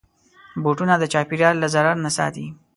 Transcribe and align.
بوټونه 0.63 0.93
د 0.97 1.03
چاپېریال 1.13 1.55
له 1.59 1.67
ضرر 1.73 1.95
نه 2.05 2.11
ساتي. 2.17 2.45